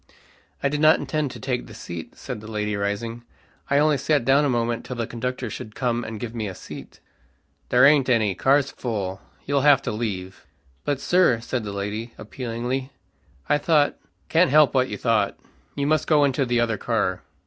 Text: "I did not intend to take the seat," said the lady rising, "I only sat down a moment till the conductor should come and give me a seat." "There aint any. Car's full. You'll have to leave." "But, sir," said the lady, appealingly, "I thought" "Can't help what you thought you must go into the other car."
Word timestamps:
"I 0.63 0.67
did 0.67 0.79
not 0.79 0.97
intend 0.97 1.29
to 1.29 1.39
take 1.39 1.67
the 1.67 1.75
seat," 1.75 2.17
said 2.17 2.41
the 2.41 2.49
lady 2.49 2.75
rising, 2.75 3.21
"I 3.69 3.77
only 3.77 3.99
sat 3.99 4.25
down 4.25 4.43
a 4.43 4.49
moment 4.49 4.83
till 4.83 4.95
the 4.95 5.05
conductor 5.05 5.47
should 5.51 5.75
come 5.75 6.03
and 6.03 6.19
give 6.19 6.33
me 6.33 6.47
a 6.47 6.55
seat." 6.55 6.99
"There 7.69 7.85
aint 7.85 8.09
any. 8.09 8.33
Car's 8.33 8.71
full. 8.71 9.21
You'll 9.45 9.61
have 9.61 9.83
to 9.83 9.91
leave." 9.91 10.47
"But, 10.85 10.99
sir," 10.99 11.39
said 11.39 11.63
the 11.63 11.71
lady, 11.71 12.15
appealingly, 12.17 12.89
"I 13.47 13.59
thought" 13.59 13.95
"Can't 14.27 14.49
help 14.49 14.73
what 14.73 14.89
you 14.89 14.97
thought 14.97 15.37
you 15.75 15.85
must 15.85 16.07
go 16.07 16.23
into 16.23 16.47
the 16.47 16.59
other 16.59 16.79
car." 16.79 17.21